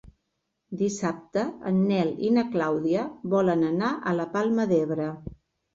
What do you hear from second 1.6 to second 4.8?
en Nel i na Clàudia volen anar a la Palma